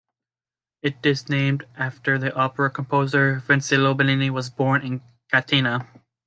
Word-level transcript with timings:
It 0.81 0.95
is 1.05 1.29
named 1.29 1.67
after 1.77 2.17
the 2.17 2.33
opera 2.33 2.71
composer 2.71 3.35
Vincenzo 3.37 3.93
Bellini 3.93 4.27
who 4.29 4.33
was 4.33 4.49
born 4.49 4.81
in 4.81 5.03
Catania. 5.31 5.85